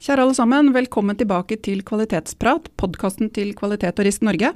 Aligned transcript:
Kjære 0.00 0.22
alle 0.24 0.32
sammen, 0.32 0.68
velkommen 0.72 1.16
tilbake 1.20 1.58
til 1.60 1.82
Kvalitetsprat, 1.84 2.70
podkasten 2.80 3.28
til 3.36 3.50
Kvalitet 3.52 3.98
og 4.00 4.06
Risk 4.06 4.22
Norge. 4.24 4.54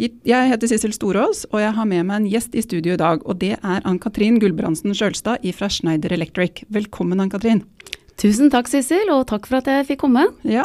Jeg 0.00 0.48
heter 0.48 0.70
Sissel 0.70 0.94
Storås, 0.96 1.42
og 1.50 1.60
jeg 1.60 1.74
har 1.76 1.88
med 1.90 2.06
meg 2.08 2.22
en 2.22 2.28
gjest 2.32 2.56
i 2.56 2.62
studio 2.64 2.94
i 2.94 3.00
dag. 3.02 3.20
Og 3.28 3.36
det 3.42 3.58
er 3.58 3.84
Ann-Katrin 3.84 4.38
Gulbrandsen 4.40 4.96
Sjølstad 4.96 5.44
fra 5.58 5.68
Schneider 5.68 6.16
Electric. 6.16 6.64
Velkommen, 6.72 7.20
Ann-Katrin. 7.20 7.66
Tusen 8.16 8.48
takk, 8.48 8.72
Sissel, 8.72 9.12
og 9.12 9.26
takk 9.28 9.44
for 9.44 9.60
at 9.60 9.68
jeg 9.68 9.90
fikk 9.90 10.06
komme. 10.06 10.24
Ja. 10.48 10.64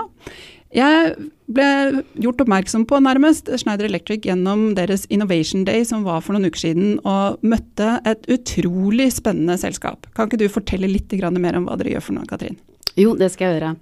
Jeg 0.71 1.11
ble 1.51 1.69
gjort 2.15 2.47
oppmerksom 2.47 2.87
på 2.87 3.03
nærmest 3.03 3.51
Schneider 3.59 3.91
Electric 3.91 4.23
gjennom 4.23 4.69
deres 4.79 5.03
Innovation 5.11 5.67
Day 5.67 5.83
som 5.83 6.07
var 6.07 6.23
for 6.23 6.39
noen 6.39 6.47
uker 6.47 6.63
siden, 6.63 6.95
og 7.03 7.43
møtte 7.43 7.97
et 8.07 8.23
utrolig 8.31 9.11
spennende 9.19 9.59
selskap. 9.59 10.07
Kan 10.15 10.31
ikke 10.31 10.45
du 10.45 10.47
fortelle 10.47 10.87
litt 10.87 11.11
mer 11.11 11.59
om 11.59 11.67
hva 11.67 11.75
dere 11.75 11.97
gjør 11.97 12.07
for 12.07 12.21
noe, 12.21 12.31
Katrin? 12.31 12.55
Jo, 12.99 13.13
det 13.15 13.31
skal 13.33 13.47
jeg 13.47 13.59
gjøre. 13.59 13.75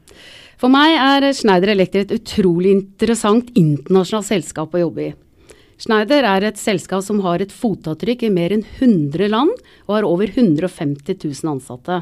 For 0.60 0.72
meg 0.72 0.98
er 1.00 1.30
Schneider 1.34 1.72
Electric 1.72 2.10
et 2.10 2.16
utrolig 2.20 2.74
interessant 2.76 3.50
internasjonalt 3.58 4.28
selskap 4.28 4.76
å 4.76 4.84
jobbe 4.84 5.08
i. 5.08 5.16
Schneider 5.80 6.26
er 6.28 6.44
et 6.50 6.60
selskap 6.60 7.06
som 7.06 7.22
har 7.24 7.40
et 7.40 7.54
fotavtrykk 7.56 8.26
i 8.28 8.32
mer 8.36 8.52
enn 8.52 8.66
100 8.68 9.30
land, 9.32 9.54
og 9.88 9.96
har 9.96 10.08
over 10.08 10.28
150 10.28 11.16
000 11.16 11.54
ansatte. 11.54 12.02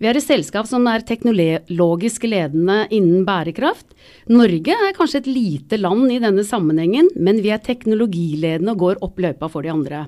Vi 0.00 0.08
er 0.08 0.16
et 0.16 0.24
selskap 0.24 0.66
som 0.66 0.86
er 0.88 1.04
teknologisk 1.06 2.24
ledende 2.24 2.86
innen 2.88 3.26
bærekraft. 3.28 3.92
Norge 4.32 4.72
er 4.72 4.94
kanskje 4.96 5.20
et 5.20 5.28
lite 5.28 5.78
land 5.78 6.10
i 6.10 6.18
denne 6.22 6.42
sammenhengen, 6.48 7.12
men 7.20 7.42
vi 7.44 7.52
er 7.52 7.60
teknologiledende 7.62 8.72
og 8.74 8.82
går 8.82 9.02
opp 9.04 9.20
løypa 9.20 9.50
for 9.52 9.62
de 9.62 9.74
andre. 9.74 10.06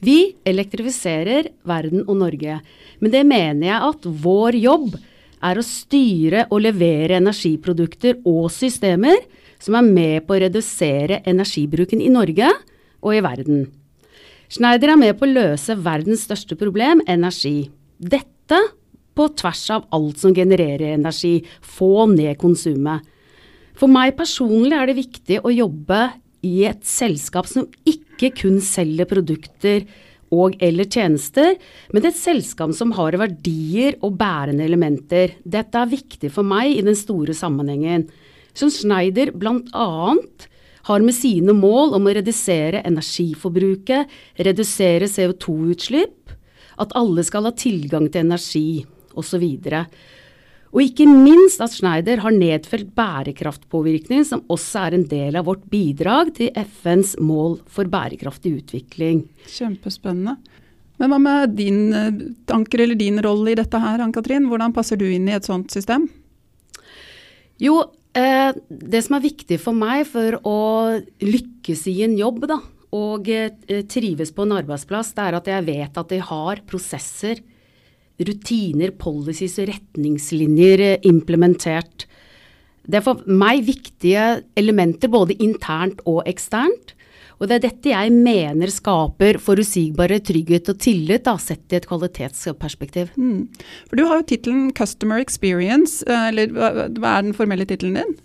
Vi 0.00 0.34
elektrifiserer 0.48 1.52
verden 1.68 2.06
og 2.08 2.16
Norge, 2.24 2.62
men 2.98 3.12
det 3.12 3.22
mener 3.28 3.68
jeg 3.68 3.92
at 3.92 4.08
vår 4.24 4.58
jobb 4.58 4.96
er 5.46 5.58
å 5.58 5.64
styre 5.64 6.46
og 6.50 6.62
levere 6.64 7.20
energiprodukter 7.20 8.20
og 8.26 8.48
systemer 8.54 9.18
som 9.62 9.78
er 9.78 9.86
med 9.86 10.26
på 10.26 10.36
å 10.36 10.40
redusere 10.42 11.22
energibruken 11.28 12.02
i 12.02 12.12
Norge 12.12 12.50
og 13.02 13.14
i 13.14 13.22
verden. 13.24 13.66
Schneider 14.52 14.92
er 14.92 15.00
med 15.00 15.16
på 15.18 15.26
å 15.26 15.32
løse 15.32 15.74
verdens 15.82 16.26
største 16.26 16.58
problem, 16.58 17.00
energi. 17.10 17.70
Dette 17.98 18.60
på 19.16 19.26
tvers 19.40 19.64
av 19.74 19.86
alt 19.96 20.20
som 20.20 20.34
genererer 20.36 20.92
energi. 20.94 21.40
Få 21.60 22.06
ned 22.12 22.36
konsumet. 22.40 23.04
For 23.76 23.90
meg 23.92 24.14
personlig 24.16 24.76
er 24.76 24.88
det 24.88 25.00
viktig 25.00 25.40
å 25.44 25.52
jobbe 25.52 26.00
i 26.46 26.62
et 26.68 26.84
selskap 26.86 27.48
som 27.50 27.66
ikke 27.88 28.30
kun 28.38 28.60
selger 28.64 29.08
produkter 29.08 29.84
og 30.34 30.56
eller 30.62 30.88
tjenester, 30.90 31.54
men 31.94 32.06
et 32.06 32.18
selskap 32.18 32.72
som 32.74 32.94
har 32.96 33.16
verdier 33.20 33.98
og 34.04 34.16
bærende 34.18 34.64
elementer. 34.66 35.36
Dette 35.44 35.78
er 35.78 35.92
viktig 35.92 36.32
for 36.34 36.46
meg 36.46 36.74
i 36.74 36.84
den 36.86 36.98
store 36.98 37.36
sammenhengen. 37.36 38.08
Som 38.56 38.72
Schneider 38.72 39.32
bl.a. 39.36 39.88
har 40.88 41.04
med 41.04 41.14
sine 41.14 41.54
mål 41.56 41.94
om 41.98 42.08
å 42.08 42.14
redusere 42.16 42.82
energiforbruket, 42.88 44.12
redusere 44.40 45.10
CO2-utslipp, 45.12 46.34
at 46.76 46.92
alle 46.98 47.24
skal 47.24 47.48
ha 47.48 47.54
tilgang 47.56 48.10
til 48.10 48.26
energi 48.26 48.68
osv. 49.16 49.44
Og 49.44 49.86
ikke 50.82 51.06
minst 51.08 51.62
at 51.64 51.72
Schneider 51.72 52.20
har 52.20 52.34
nedfelt 52.34 52.90
bærekraftpåvirkning, 52.98 54.26
som 54.28 54.42
også 54.52 54.82
er 54.82 54.96
en 54.98 55.06
del 55.08 55.38
av 55.38 55.46
vårt 55.48 55.64
bidrag 55.72 56.34
til 56.36 56.50
FNs 56.52 57.14
mål 57.22 57.58
for 57.72 57.88
bærekraftig 57.88 58.58
utvikling. 58.58 59.24
Kjempespennende. 59.48 60.36
Men 61.00 61.12
hva 61.12 61.18
med 61.20 61.56
din 61.56 61.80
eh, 61.96 62.20
tanker 62.48 62.84
eller 62.84 62.98
din 62.98 63.20
rolle 63.24 63.52
i 63.52 63.58
dette 63.58 63.80
her, 63.80 64.02
Ann-Katrin? 64.04 64.48
Hvordan 64.50 64.74
passer 64.76 65.00
du 65.00 65.06
inn 65.08 65.28
i 65.28 65.36
et 65.36 65.48
sånt 65.48 65.72
system? 65.72 66.08
Jo, 67.60 67.80
eh, 68.16 68.52
det 68.68 69.04
som 69.04 69.16
er 69.16 69.26
viktig 69.26 69.60
for 69.62 69.76
meg 69.76 70.04
for 70.08 70.38
å 70.44 70.60
lykkes 71.24 71.86
i 71.92 71.98
en 72.04 72.16
jobb, 72.20 72.44
da, 72.52 72.60
og 72.96 73.28
eh, 73.32 73.82
trives 73.88 74.32
på 74.32 74.44
en 74.44 74.56
arbeidsplass, 74.56 75.12
det 75.16 75.24
er 75.24 75.40
at 75.40 75.52
jeg 75.52 75.68
vet 75.68 76.00
at 76.00 76.12
de 76.12 76.20
har 76.32 76.64
prosesser 76.68 77.44
rutiner, 78.22 78.92
policies 78.96 79.58
og 79.60 79.70
retningslinjer 79.70 80.84
eh, 80.84 80.98
implementert. 81.08 82.06
Det 82.86 83.00
er 83.00 83.04
for 83.04 83.24
meg 83.26 83.64
viktige 83.66 84.42
elementer 84.58 85.10
både 85.12 85.36
internt 85.42 86.02
og 86.06 86.22
eksternt. 86.30 86.94
Og 87.36 87.50
det 87.50 87.58
er 87.58 87.64
dette 87.66 87.90
jeg 87.90 88.12
mener 88.14 88.70
skaper 88.72 89.36
forutsigbare 89.42 90.22
trygghet 90.24 90.70
og 90.72 90.78
tillit, 90.80 91.26
da, 91.26 91.34
sett 91.36 91.74
i 91.74 91.76
et 91.76 91.88
kvalitetsperspektiv. 91.88 93.10
Mm. 93.20 93.50
For 93.90 93.98
Du 94.00 94.06
har 94.06 94.22
jo 94.22 94.28
tittelen 94.30 94.70
Customer 94.72 95.20
Experience, 95.20 96.00
eh, 96.06 96.30
eller 96.30 96.54
hva 96.54 97.18
er 97.18 97.28
den 97.28 97.36
formelle 97.36 97.68
tittelen 97.68 98.00
din? 98.00 98.16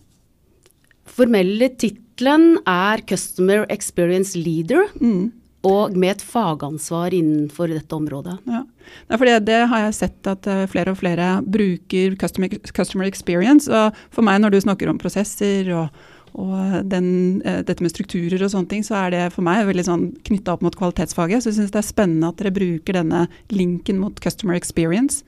Formelle 1.12 1.68
tittelen 1.76 2.62
er 2.70 3.04
Customer 3.10 3.66
Experience 3.74 4.38
Leader. 4.40 4.88
Mm 5.02 5.34
og 5.68 5.98
med 5.98 6.16
et 6.16 6.24
fagansvar 6.26 7.14
innenfor 7.14 7.70
dette 7.70 7.96
området. 7.96 8.38
Ja. 8.50 8.64
Det, 9.08 9.36
det, 9.46 9.60
har 9.70 9.84
jeg 9.86 9.98
sett 9.98 10.30
at 10.30 10.48
uh, 10.50 10.64
flere 10.70 10.94
og 10.94 10.98
flere 11.02 11.36
bruker 11.46 12.16
customer, 12.18 12.56
customer, 12.74 13.06
experience. 13.06 13.70
Og 13.70 13.98
for 14.14 14.26
meg, 14.26 14.42
når 14.42 14.56
du 14.56 14.62
snakker 14.66 14.90
om 14.90 14.98
prosesser 15.02 15.70
og, 15.78 16.02
og 16.34 16.82
den, 16.90 17.42
uh, 17.46 17.62
dette 17.68 17.86
med 17.86 17.94
strukturer 17.94 18.42
og 18.42 18.54
sånne 18.56 18.72
ting, 18.74 18.86
så 18.88 19.04
er 19.04 19.14
det 19.14 19.24
for 19.36 19.46
meg 19.46 19.68
veldig 19.70 19.86
sånn 19.86 20.08
knytta 20.26 20.58
opp 20.58 20.66
mot 20.66 20.78
kvalitetsfaget. 20.80 21.44
Så 21.44 21.52
jeg 21.52 21.60
syns 21.60 21.76
det 21.76 21.84
er 21.84 21.90
spennende 21.92 22.34
at 22.34 22.42
dere 22.42 22.56
bruker 22.58 22.98
denne 22.98 23.28
linken 23.54 24.02
mot 24.02 24.18
customer 24.24 24.58
experience. 24.58 25.22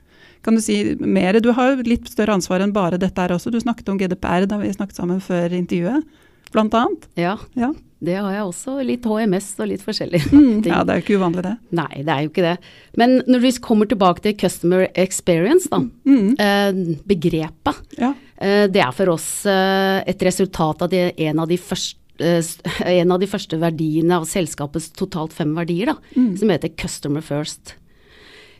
Kan 0.44 0.58
du 0.58 0.60
si 0.60 0.96
mer? 0.98 1.38
Du 1.40 1.52
har 1.56 1.72
jo 1.72 1.86
litt 1.86 2.10
større 2.10 2.34
ansvar 2.34 2.60
enn 2.60 2.74
bare 2.74 2.98
dette 3.00 3.22
her 3.22 3.32
også. 3.32 3.54
Du 3.54 3.62
snakket 3.62 3.88
om 3.88 4.02
GDPR 4.02 4.50
da 4.50 4.58
vi 4.60 4.74
snakket 4.74 4.98
sammen 4.98 5.22
før 5.24 5.54
intervjuet, 5.56 6.04
blant 6.52 6.74
annet. 6.76 7.06
Ja. 7.16 7.38
ja. 7.56 7.70
Det 8.04 8.18
har 8.18 8.32
jeg 8.34 8.44
også. 8.48 8.76
Litt 8.86 9.06
HMS 9.08 9.48
og 9.58 9.70
litt 9.70 9.84
forskjellig. 9.84 10.20
Mm, 10.32 10.60
ja, 10.70 10.82
det 10.84 10.94
er 10.94 11.00
jo 11.00 11.06
ikke 11.06 11.18
uvanlig 11.20 11.46
det. 11.46 11.54
Nei, 11.76 11.90
det 12.02 12.12
er 12.14 12.26
jo 12.26 12.32
ikke 12.32 12.46
det. 12.46 12.56
Men 13.00 13.18
når 13.30 13.44
vi 13.46 13.54
kommer 13.64 13.90
tilbake 13.90 14.24
til 14.24 14.36
customer 14.40 14.86
experience, 14.94 15.70
da. 15.72 15.82
Mm. 16.08 16.34
Eh, 16.38 17.00
begrepet. 17.08 17.82
Ja. 18.00 18.14
Eh, 18.36 18.66
det 18.70 18.82
er 18.82 18.94
for 18.94 19.14
oss 19.14 19.28
eh, 19.46 20.00
et 20.10 20.26
resultat 20.26 20.82
av 20.84 20.90
det, 20.92 21.12
en, 21.22 21.40
av 21.42 21.52
første, 21.62 22.00
eh, 22.18 22.42
en 22.98 23.14
av 23.14 23.22
de 23.22 23.30
første 23.30 23.58
verdiene 23.60 24.18
av 24.18 24.28
selskapets 24.28 24.90
totalt 24.98 25.34
fem 25.36 25.54
verdier, 25.56 25.94
da, 25.94 25.96
mm. 26.16 26.34
som 26.40 26.52
heter 26.52 26.74
customer 26.78 27.24
first. 27.24 27.76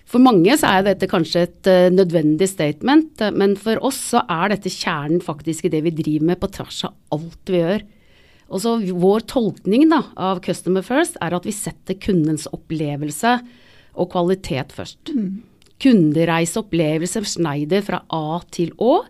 For 0.08 0.22
mange 0.22 0.52
så 0.60 0.68
er 0.68 0.84
dette 0.84 1.08
kanskje 1.08 1.46
et 1.46 1.68
uh, 1.70 1.88
nødvendig 1.88 2.44
statement, 2.50 3.22
men 3.34 3.54
for 3.56 3.80
oss 3.88 3.96
så 4.12 4.20
er 4.30 4.52
dette 4.52 4.70
kjernen 4.70 5.22
faktisk 5.24 5.64
i 5.64 5.70
det 5.72 5.80
vi 5.86 5.94
driver 5.96 6.28
med 6.28 6.40
på 6.42 6.50
tvers 6.52 6.82
av 6.90 6.92
alt 7.16 7.50
vi 7.50 7.62
gjør. 7.62 7.86
Og 8.54 8.62
så 8.62 8.76
Vår 8.86 9.24
tolkning 9.26 9.88
da, 9.90 10.04
av 10.14 10.40
Customer 10.44 10.84
First 10.86 11.18
er 11.24 11.34
at 11.34 11.46
vi 11.46 11.54
setter 11.54 11.98
kundens 11.98 12.46
opplevelse 12.54 13.40
og 13.98 14.10
kvalitet 14.14 14.74
først. 14.74 15.10
Mm. 15.10 15.42
Kundereiseopplevelse 15.82 17.24
Schneider 17.26 17.82
fra 17.84 18.04
A 18.14 18.40
til 18.54 18.70
Å. 18.78 19.02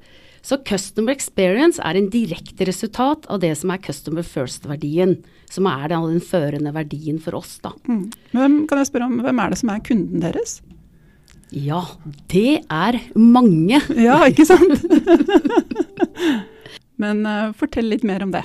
Så 0.44 0.58
Customer 0.64 1.14
Experience 1.14 1.80
er 1.80 1.96
en 1.96 2.10
direkte 2.12 2.66
resultat 2.68 3.28
av 3.32 3.40
det 3.44 3.54
som 3.56 3.72
er 3.72 3.80
Customer 3.84 4.24
First-verdien. 4.24 5.18
Som 5.52 5.68
er 5.70 5.88
den 5.92 6.20
førende 6.24 6.72
verdien 6.74 7.20
for 7.22 7.38
oss. 7.38 7.58
da. 7.64 7.72
Mm. 7.88 8.08
Hvem, 8.32 8.56
kan 8.68 8.80
jeg 8.80 8.90
spørre 8.90 9.08
om, 9.08 9.20
hvem 9.24 9.44
er 9.44 9.52
det 9.52 9.60
som 9.60 9.72
er 9.72 9.84
kunden 9.84 10.24
deres? 10.24 10.58
Ja, 11.54 11.84
det 12.32 12.64
er 12.72 12.98
mange. 13.14 13.78
Ja, 13.94 14.18
ikke 14.26 14.48
sant? 14.48 14.84
Men 17.02 17.24
uh, 17.28 17.52
fortell 17.56 17.92
litt 17.92 18.04
mer 18.06 18.24
om 18.24 18.32
det. 18.34 18.44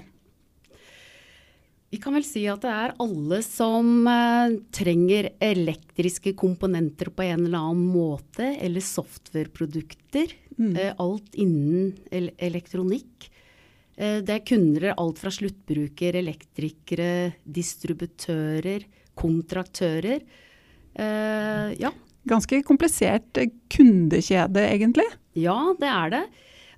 Vi 1.89 1.97
kan 1.97 2.13
vel 2.13 2.25
si 2.25 2.43
at 2.49 2.61
det 2.61 2.69
er 2.69 2.91
alle 3.01 3.39
som 3.41 4.05
eh, 4.09 4.57
trenger 4.75 5.31
elektriske 5.41 6.35
komponenter 6.37 7.09
på 7.09 7.25
en 7.25 7.47
eller 7.47 7.63
annen 7.63 7.87
måte, 7.89 8.51
eller 8.61 8.83
softwareprodukter. 8.85 10.35
Mm. 10.59 10.75
Eh, 10.75 10.91
alt 11.01 11.39
innen 11.41 11.95
el 12.13 12.29
elektronikk. 12.37 13.29
Eh, 13.97 14.19
det 14.21 14.35
er 14.35 14.45
kunder 14.45 14.91
alt 14.93 15.21
fra 15.21 15.33
sluttbruker, 15.33 16.19
elektrikere, 16.21 17.31
distributører, 17.43 18.85
kontraktører. 19.19 20.23
Ja. 20.99 21.91
ganske 22.27 22.57
komplisert 22.67 23.37
kundekjede, 23.71 24.63
egentlig? 24.65 25.05
Ja, 25.39 25.55
det 25.79 25.87
er 25.87 26.09
det. 26.11 26.21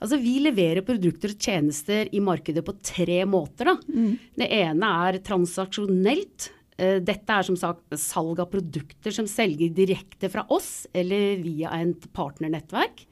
Altså, 0.01 0.17
vi 0.17 0.39
leverer 0.41 0.81
produkter 0.85 1.35
og 1.35 1.43
tjenester 1.45 2.09
i 2.09 2.21
markedet 2.23 2.63
på 2.65 2.73
tre 2.81 3.19
måter. 3.29 3.69
Mm. 3.85 4.15
Det 4.41 4.47
ene 4.57 4.89
er 5.05 5.19
transaksjonelt. 5.21 6.47
Eh, 6.81 6.97
dette 7.05 7.37
er 7.37 7.45
som 7.45 7.59
sagt 7.59 7.93
salg 8.01 8.41
av 8.41 8.49
produkter 8.49 9.13
som 9.13 9.29
selger 9.29 9.69
direkte 9.77 10.31
fra 10.33 10.47
oss 10.49 10.87
eller 10.97 11.43
via 11.43 11.75
et 11.77 12.09
partnernettverk. 12.17 13.05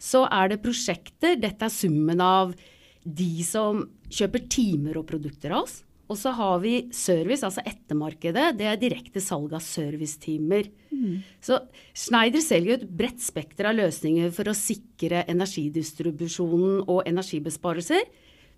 Så 0.00 0.24
er 0.26 0.50
det 0.50 0.62
prosjekter. 0.64 1.38
Dette 1.38 1.68
er 1.68 1.74
summen 1.74 2.24
av 2.24 2.56
de 3.04 3.32
som 3.46 3.84
kjøper 4.10 4.48
timer 4.50 4.98
og 4.98 5.06
produkter 5.12 5.54
av 5.54 5.68
oss. 5.68 5.80
Og 6.10 6.18
så 6.18 6.32
har 6.34 6.58
vi 6.62 6.74
service, 6.94 7.44
altså 7.46 7.62
ettermarkedet. 7.62 8.48
Det 8.58 8.66
er 8.66 8.80
direkte 8.80 9.22
salg 9.22 9.52
av 9.54 9.62
servicetimer. 9.62 10.66
Mm. 10.90 11.20
Så 11.44 11.60
Schneider 11.94 12.42
selger 12.42 12.80
et 12.80 12.88
bredt 12.98 13.22
spekter 13.22 13.70
av 13.70 13.78
løsninger 13.78 14.32
for 14.34 14.50
å 14.50 14.56
sikre 14.58 15.22
energidistribusjonen 15.30 16.82
og 16.90 17.04
energibesparelser. 17.06 18.10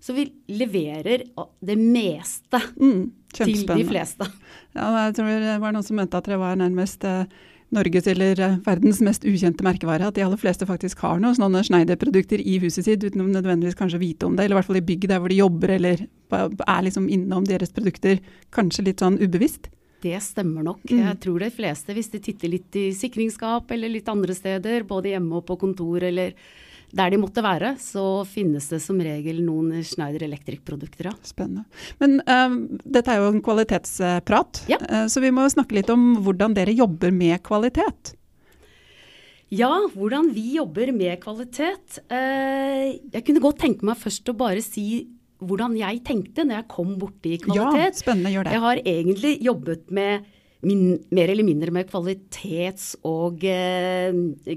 Så 0.03 0.17
vi 0.17 0.25
leverer 0.51 1.27
det 1.63 1.75
meste 1.79 2.59
mm, 2.75 3.03
til 3.37 3.53
de 3.69 3.85
fleste. 3.87 4.27
Ja, 4.75 4.89
jeg 5.05 5.15
tror 5.19 5.29
det 5.45 5.59
var 5.63 5.75
noen 5.75 5.85
som 5.85 6.01
mente 6.01 6.19
at 6.19 6.27
det 6.27 6.41
var 6.41 6.57
nærmest 6.59 7.05
eh, 7.07 7.29
Norges 7.73 8.07
eller 8.11 8.39
eh, 8.39 8.57
verdens 8.65 9.01
mest 9.05 9.27
ukjente 9.27 9.65
merkevare. 9.65 10.07
At 10.07 10.17
de 10.17 10.25
aller 10.25 10.39
fleste 10.39 10.67
faktisk 10.69 11.03
har 11.05 11.21
noen 11.21 11.37
sånne 11.37 11.63
Schneider-produkter 11.67 12.41
i 12.41 12.57
huset 12.63 12.87
sitt 12.87 13.03
uten 13.03 13.25
nødvendigvis 13.33 13.77
kanskje 13.79 14.01
vite 14.01 14.29
om 14.29 14.37
det. 14.37 14.45
Eller 14.45 14.57
i 14.57 14.61
hvert 14.61 14.71
fall 14.71 14.81
i 14.81 14.87
bygg 14.89 15.07
der 15.11 15.21
hvor 15.23 15.33
de 15.33 15.39
jobber 15.41 15.77
eller 15.77 16.05
er 16.33 16.83
liksom 16.87 17.07
innom 17.11 17.47
deres 17.47 17.73
produkter. 17.75 18.19
Kanskje 18.53 18.87
litt 18.89 19.03
sånn 19.03 19.19
ubevisst. 19.21 19.69
Det 20.03 20.17
stemmer 20.19 20.65
nok. 20.65 20.83
Mm. 20.89 20.99
Jeg 20.99 21.19
tror 21.23 21.45
de 21.45 21.49
fleste, 21.53 21.95
hvis 21.95 22.11
de 22.11 22.19
titter 22.23 22.51
litt 22.51 22.75
i 22.75 22.89
sikringsskap 22.97 23.71
eller 23.71 23.91
litt 23.91 24.09
andre 24.11 24.35
steder, 24.35 24.83
både 24.87 25.13
hjemme 25.13 25.39
og 25.39 25.45
på 25.47 25.55
kontor 25.61 26.03
eller 26.03 26.35
der 26.93 27.13
de 27.13 27.19
måtte 27.21 27.43
være, 27.43 27.73
så 27.81 28.23
finnes 28.29 28.67
det 28.69 28.79
som 28.83 28.99
regel 29.01 29.41
noen 29.45 29.81
Schneider 29.85 30.27
Electric-produkter. 30.27 31.09
Ja. 31.09 31.13
Spennende. 31.25 31.65
Men 32.01 32.19
um, 32.27 32.59
dette 32.85 33.13
er 33.13 33.23
jo 33.23 33.31
en 33.33 33.41
kvalitetsprat, 33.45 34.65
ja. 34.69 34.79
uh, 34.85 35.05
så 35.09 35.23
vi 35.23 35.33
må 35.33 35.47
snakke 35.49 35.79
litt 35.79 35.89
om 35.93 36.13
hvordan 36.25 36.53
dere 36.57 36.75
jobber 36.77 37.13
med 37.15 37.41
kvalitet. 37.45 38.13
Ja, 39.53 39.71
hvordan 39.93 40.31
vi 40.33 40.55
jobber 40.55 40.89
med 40.93 41.19
kvalitet. 41.21 41.99
Uh, 42.09 42.93
jeg 43.13 43.25
kunne 43.25 43.43
godt 43.43 43.61
tenke 43.65 43.89
meg 43.89 43.99
først 44.01 44.29
å 44.29 44.37
bare 44.37 44.61
si 44.65 44.87
hvordan 45.43 45.73
jeg 45.75 45.99
tenkte 46.07 46.45
når 46.45 46.61
jeg 46.61 46.69
kom 46.71 46.93
borti 47.01 47.35
kvalitet. 47.41 47.97
Ja, 47.97 47.99
spennende, 48.05 48.31
gjør 48.33 48.47
det. 48.47 48.53
Jeg 48.55 48.63
har 48.63 48.81
egentlig 48.85 49.33
jobbet 49.43 49.89
med 49.93 50.29
min, 50.67 50.97
mer 51.13 51.31
eller 51.31 51.45
mindre 51.47 51.73
med 51.75 51.89
kvalitets- 51.89 52.95
og 53.07 53.43
eh, 53.47 54.11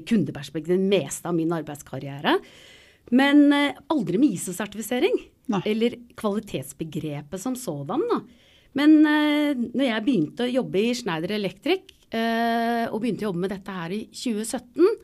kundeperspektiv 0.07 0.77
det 0.77 0.91
meste 0.91 1.29
av 1.29 1.37
min 1.37 1.53
arbeidskarriere. 1.55 2.37
Men 3.15 3.47
eh, 3.55 3.79
aldri 3.93 4.21
med 4.21 4.37
ISO-sertifisering. 4.37 5.19
Eller 5.63 5.95
kvalitetsbegrepet 6.19 7.43
som 7.43 7.55
sådan. 7.59 8.03
Da. 8.11 8.21
Men 8.77 8.99
eh, 9.07 9.53
når 9.55 9.87
jeg 9.87 10.07
begynte 10.07 10.47
å 10.47 10.55
jobbe 10.59 10.83
i 10.83 10.95
Schneider 10.97 11.37
Electric, 11.37 11.93
eh, 12.11 12.87
og 12.91 13.01
begynte 13.03 13.27
å 13.27 13.31
jobbe 13.31 13.45
med 13.47 13.55
dette 13.55 13.77
her 13.77 13.95
i 13.95 14.03
2017, 14.11 14.97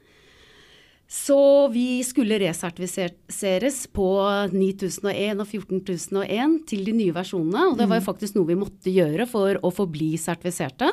så 1.13 1.69
vi 1.69 2.01
skulle 2.09 2.39
resertifiseres 2.41 3.83
på 3.93 4.07
9001 4.49 5.43
og 5.43 5.49
14001 5.51 6.55
til 6.71 6.87
de 6.87 6.95
nye 6.97 7.13
versjonene. 7.13 7.67
Og 7.69 7.75
det 7.77 7.85
var 7.85 7.99
jo 7.99 8.05
mm. 8.05 8.07
faktisk 8.07 8.39
noe 8.39 8.49
vi 8.49 8.57
måtte 8.57 8.95
gjøre 8.95 9.27
for 9.29 9.59
å 9.61 9.71
forbli 9.77 10.15
sertifiserte. 10.17 10.89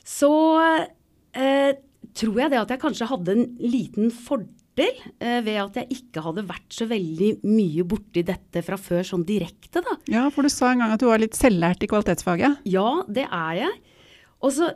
Så 0.00 0.30
eh, 1.36 1.74
tror 2.16 2.40
jeg 2.40 2.54
det 2.54 2.62
at 2.62 2.72
jeg 2.72 2.80
kanskje 2.80 3.08
hadde 3.10 3.34
en 3.36 3.44
liten 3.60 4.08
fordel 4.16 5.02
eh, 5.20 5.42
ved 5.44 5.58
at 5.60 5.76
jeg 5.82 5.98
ikke 5.98 6.24
hadde 6.24 6.46
vært 6.48 6.72
så 6.72 6.86
veldig 6.88 7.28
mye 7.50 7.84
borti 7.90 8.24
dette 8.30 8.62
fra 8.64 8.78
før 8.80 9.04
sånn 9.10 9.26
direkte, 9.28 9.82
da. 9.84 9.98
Ja, 10.08 10.22
for 10.32 10.48
du 10.48 10.52
sa 10.54 10.70
en 10.72 10.80
gang 10.80 10.94
at 10.96 11.04
du 11.04 11.10
var 11.10 11.20
litt 11.20 11.36
selvlært 11.36 11.84
i 11.84 11.90
kvalitetsfaget. 11.92 12.64
Ja, 12.72 13.02
det 13.12 13.26
er 13.28 13.60
jeg. 13.60 13.76
Og 14.40 14.56
så 14.56 14.70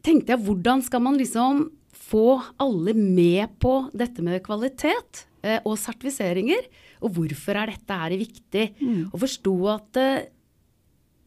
tenkte 0.00 0.32
jeg 0.32 0.46
hvordan 0.48 0.80
skal 0.86 1.04
man 1.04 1.20
liksom 1.20 1.66
få 2.10 2.40
alle 2.62 2.94
med 2.96 3.58
på 3.62 3.74
dette 3.94 4.22
med 4.26 4.42
kvalitet 4.42 5.24
eh, 5.46 5.60
og 5.62 5.78
sertifiseringer. 5.78 6.66
Og 7.06 7.14
hvorfor 7.16 7.60
er 7.60 7.72
dette 7.72 7.98
her 8.02 8.16
viktig? 8.18 8.66
Mm. 8.82 9.02
Og 9.12 9.18
forsto 9.24 9.54
at 9.70 10.00
eh, 10.00 10.28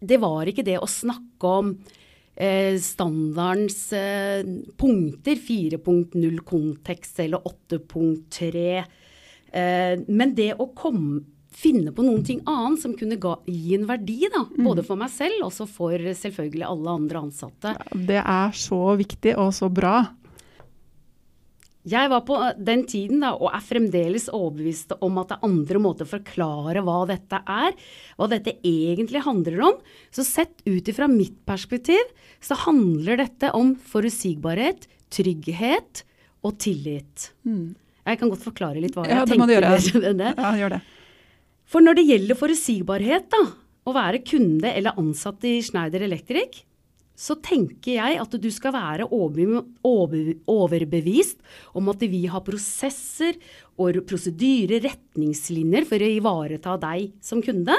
det 0.03 0.19
var 0.19 0.49
ikke 0.49 0.65
det 0.67 0.79
å 0.81 0.89
snakke 0.89 1.51
om 1.61 1.73
eh, 2.35 2.75
standardens 2.83 3.79
eh, 3.95 4.43
punkter, 4.79 5.39
4.0 5.39 6.41
kontekst 6.47 7.21
eller 7.23 7.47
8.3, 7.47 8.65
eh, 9.53 9.93
men 10.07 10.35
det 10.35 10.53
å 10.59 10.73
komme 10.75 11.23
finne 11.53 11.91
på 11.93 12.01
noen 12.01 12.23
ting 12.25 12.39
annet 12.49 12.81
som 12.81 12.95
kunne 12.97 13.19
ga, 13.21 13.35
gi 13.45 13.75
en 13.77 13.85
verdi, 13.85 14.23
da. 14.33 14.41
Mm. 14.49 14.65
Både 14.65 14.83
for 14.87 14.99
meg 14.99 15.11
selv 15.13 15.45
og 15.45 15.69
for 15.69 16.01
selvfølgelig 16.17 16.65
alle 16.65 16.95
andre 16.97 17.21
ansatte. 17.27 17.75
Det 17.93 18.17
er 18.19 18.57
så 18.57 18.81
viktig 18.99 19.35
og 19.37 19.53
så 19.55 19.69
bra. 19.69 19.99
Jeg 21.89 22.11
var 22.13 22.23
på 22.27 22.37
eh, 22.39 22.55
den 22.63 22.85
tiden 22.87 23.23
da, 23.23 23.33
og 23.35 23.51
er 23.51 23.63
fremdeles 23.63 24.29
overbevist 24.31 24.95
om 25.03 25.19
at 25.19 25.33
det 25.33 25.37
er 25.37 25.49
andre 25.49 25.81
måter 25.83 26.07
å 26.07 26.13
forklare 26.13 26.83
hva 26.85 27.01
dette 27.09 27.41
er, 27.43 27.75
hva 28.19 28.29
dette 28.31 28.55
egentlig 28.63 29.23
handler 29.25 29.59
om. 29.67 29.79
Så 30.13 30.25
sett 30.27 30.63
ut 30.67 30.87
ifra 30.87 31.09
mitt 31.11 31.41
perspektiv 31.47 32.01
så 32.43 32.57
handler 32.65 33.19
dette 33.25 33.51
om 33.57 33.73
forutsigbarhet, 33.75 34.87
trygghet 35.13 36.05
og 36.43 36.57
tillit. 36.63 37.31
Mm. 37.47 37.75
Jeg 38.03 38.19
kan 38.19 38.31
godt 38.31 38.43
forklare 38.43 38.83
litt 38.83 38.95
hva 38.97 39.05
ja, 39.07 39.21
jeg 39.21 39.33
tenker. 39.33 39.55
Gjøre. 39.55 40.13
det. 40.19 40.31
Ja, 40.35 40.53
gjør 40.59 40.77
det. 40.77 40.83
For 41.73 41.83
når 41.83 41.99
det 41.99 42.07
gjelder 42.09 42.39
forutsigbarhet, 42.39 43.27
da, 43.31 43.43
å 43.83 43.95
være 43.95 44.23
kunde 44.23 44.71
eller 44.71 44.99
ansatt 44.99 45.43
i 45.47 45.57
Schneider 45.63 46.03
Electric, 46.05 46.63
så 47.23 47.37
tenker 47.39 47.95
jeg 47.95 48.19
at 48.19 48.33
du 48.41 48.49
skal 48.51 48.73
være 48.75 49.05
overbevist 49.87 51.39
om 51.77 51.91
at 51.93 52.03
vi 52.11 52.25
har 52.27 52.43
prosesser 52.43 53.37
og 53.79 54.01
prosedyrer, 54.09 54.83
retningslinjer, 54.83 55.87
for 55.87 56.03
å 56.03 56.09
ivareta 56.17 56.75
deg 56.81 57.13
som 57.23 57.41
kunde. 57.43 57.77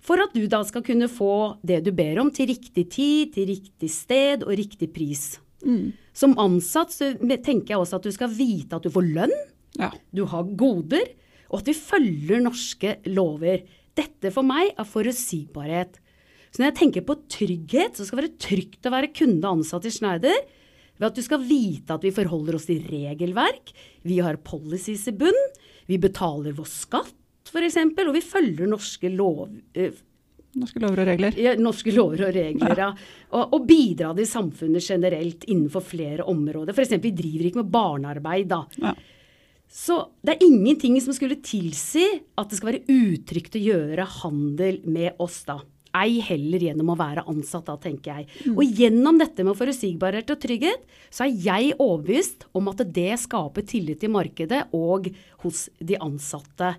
For 0.00 0.22
at 0.22 0.32
du 0.32 0.46
da 0.48 0.62
skal 0.64 0.84
kunne 0.86 1.10
få 1.12 1.58
det 1.66 1.82
du 1.84 1.92
ber 1.96 2.22
om 2.22 2.30
til 2.32 2.48
riktig 2.52 2.86
tid, 2.94 3.34
til 3.34 3.50
riktig 3.50 3.90
sted 3.92 4.46
og 4.46 4.56
riktig 4.56 4.88
pris. 4.94 5.36
Mm. 5.66 5.92
Som 6.16 6.38
ansatt 6.40 6.94
tenker 6.96 7.74
jeg 7.74 7.80
også 7.82 7.98
at 7.98 8.06
du 8.06 8.12
skal 8.14 8.32
vite 8.32 8.78
at 8.78 8.86
du 8.86 8.90
får 8.94 9.08
lønn, 9.18 9.34
ja. 9.78 9.90
du 10.14 10.24
har 10.30 10.48
goder, 10.58 11.06
og 11.48 11.60
at 11.60 11.70
vi 11.70 11.76
følger 11.76 12.42
norske 12.44 12.98
lover. 13.10 13.64
Dette 13.98 14.30
for 14.32 14.46
meg 14.46 14.72
er 14.78 14.86
forutsigbarhet. 14.88 15.98
Så 16.50 16.62
når 16.62 16.70
jeg 16.70 16.78
tenker 16.80 17.06
på 17.06 17.18
trygghet, 17.30 17.98
så 17.98 18.06
skal 18.06 18.20
det 18.20 18.28
være 18.28 18.44
trygt 18.48 18.88
å 18.88 18.94
være 18.94 19.12
kunde 19.14 19.52
ansatt 19.58 19.86
i 19.88 19.92
Schneider. 19.94 20.40
Ved 20.98 21.10
at 21.10 21.18
du 21.18 21.22
skal 21.22 21.44
vite 21.46 21.94
at 21.94 22.02
vi 22.02 22.14
forholder 22.14 22.56
oss 22.58 22.66
til 22.66 22.82
regelverk, 22.88 23.70
vi 24.08 24.18
har 24.24 24.40
policies 24.42 25.04
i 25.10 25.14
bunn, 25.14 25.38
vi 25.86 26.00
betaler 26.02 26.56
vår 26.56 26.68
skatt 26.68 27.14
f.eks., 27.48 27.78
og 27.80 28.14
vi 28.16 28.24
følger 28.24 28.70
norske 28.70 29.10
lov... 29.12 29.48
Eh, 29.74 30.00
norske 30.58 30.80
lover 30.82 31.02
og 31.02 31.10
regler. 31.10 31.38
Ja, 31.40 31.54
norske 31.60 31.92
lover 31.94 32.26
og 32.28 32.34
regler, 32.34 32.82
ja. 32.82 32.88
Og, 33.30 33.54
og 33.56 33.68
bidra 33.68 34.14
til 34.16 34.28
samfunnet 34.28 34.84
generelt 34.84 35.46
innenfor 35.48 35.84
flere 35.84 36.26
områder. 36.28 36.74
F.eks. 36.74 36.96
vi 37.02 37.14
driver 37.16 37.48
ikke 37.48 37.62
med 37.62 37.72
barnearbeid, 37.74 38.50
da. 38.50 38.62
Ja. 38.82 38.94
Så 39.68 39.98
det 40.24 40.34
er 40.34 40.46
ingenting 40.46 40.96
som 41.04 41.12
skulle 41.12 41.42
tilsi 41.44 42.06
at 42.40 42.48
det 42.48 42.56
skal 42.56 42.70
være 42.70 42.86
utrygt 42.88 43.58
å 43.58 43.60
gjøre 43.60 44.06
handel 44.22 44.80
med 44.88 45.20
oss, 45.20 45.42
da. 45.48 45.60
Ei 45.98 46.18
heller 46.24 46.66
gjennom 46.68 46.92
å 46.94 46.98
være 46.98 47.26
ansatt, 47.30 47.66
da, 47.68 47.76
tenker 47.82 48.20
jeg. 48.20 48.28
Mm. 48.46 48.56
Og 48.56 48.80
gjennom 48.82 49.20
dette 49.20 49.46
med 49.46 49.58
forutsigbarhet 49.58 50.34
og 50.34 50.42
trygghet, 50.42 50.84
så 51.10 51.26
er 51.26 51.38
jeg 51.48 51.78
overbevist 51.78 52.48
om 52.58 52.70
at 52.72 52.84
det 52.94 53.12
skaper 53.22 53.66
tillit 53.68 54.04
i 54.04 54.12
markedet 54.12 54.66
og 54.76 55.10
hos 55.44 55.66
de 55.78 55.98
ansatte. 56.02 56.76